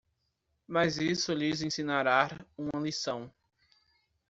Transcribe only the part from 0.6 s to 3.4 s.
Mas isso lhes ensinará uma lição.